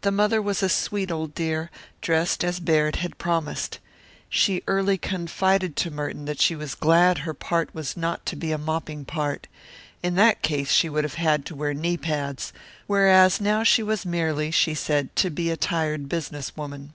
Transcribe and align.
The 0.00 0.10
mother 0.10 0.42
was 0.42 0.64
a 0.64 0.68
sweet 0.68 1.12
old 1.12 1.32
dear, 1.32 1.70
dressed 2.00 2.42
as 2.42 2.58
Baird 2.58 2.96
had 2.96 3.18
promised. 3.18 3.78
She 4.28 4.64
early 4.66 4.98
confided 4.98 5.76
to 5.76 5.92
Merton 5.92 6.24
that 6.24 6.40
she 6.40 6.56
was 6.56 6.74
glad 6.74 7.18
her 7.18 7.34
part 7.34 7.72
was 7.72 7.96
not 7.96 8.26
to 8.26 8.34
be 8.34 8.50
a 8.50 8.58
mopping 8.58 9.04
part. 9.04 9.46
In 10.02 10.16
that 10.16 10.42
case 10.42 10.72
she 10.72 10.88
would 10.88 11.04
have 11.04 11.14
had 11.14 11.46
to 11.46 11.54
wear 11.54 11.72
knee 11.72 11.96
pads, 11.96 12.52
whereas 12.88 13.40
now 13.40 13.62
she 13.62 13.84
was 13.84 14.04
merely, 14.04 14.50
she 14.50 14.74
said, 14.74 15.14
to 15.14 15.30
be 15.30 15.52
a 15.52 15.56
tired 15.56 16.08
business 16.08 16.56
woman. 16.56 16.92